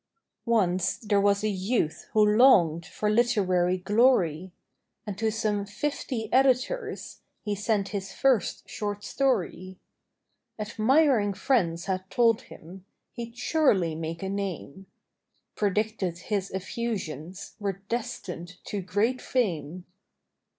[0.47, 4.51] Once there was a youth who longed For literary glory,
[5.05, 9.77] And to some fifty editors He sent his first short story.
[10.57, 14.87] Admiring friends had told him He'd surely make a name;
[15.55, 19.85] Predicted his effusions Were destined to great fame.